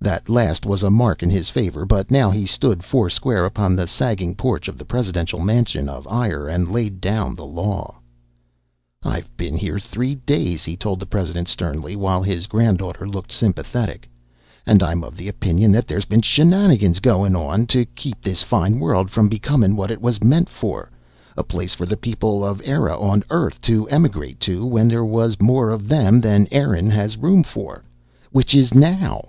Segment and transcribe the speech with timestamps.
[0.00, 3.74] That last was a mark in his favor, but now he stood four square upon
[3.74, 7.94] the sagging porch of the presidential mansion of Eire, and laid down the law.
[9.02, 14.06] "I've been here three days." he told the president sternly, while his granddaughter looked sympathetic,
[14.66, 18.78] "and I'm of the opinion that there's been shenanigans goin' on to keep this fine
[18.80, 20.90] world from becoming' what it was meant for
[21.34, 25.40] a place for the people of Eire on Earth to emigrate to when there was
[25.40, 27.84] more of them than Erin has room for.
[28.32, 29.28] Which is now!"